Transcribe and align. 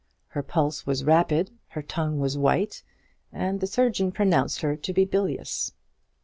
Her 0.29 0.41
pulse 0.41 0.87
was 0.87 1.03
rapid, 1.03 1.51
her 1.67 1.83
tongue 1.83 2.17
was 2.17 2.35
white, 2.35 2.81
and 3.31 3.59
the 3.59 3.67
surgeon 3.67 4.11
pronounced 4.11 4.61
her 4.61 4.75
to 4.75 4.93
be 4.93 5.05
bilious. 5.05 5.73